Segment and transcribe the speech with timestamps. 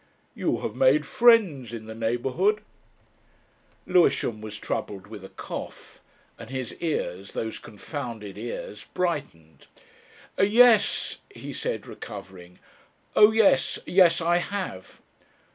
[0.33, 2.63] "You have made friends in the neighbourhood?"
[3.85, 5.99] Lewisham was troubled with a cough,
[6.39, 9.67] and his ears those confounded ears brightened,
[10.39, 12.57] "Yes," he said, recovering,
[13.15, 13.77] "Oh yes.
[13.85, 15.01] Yes, I have."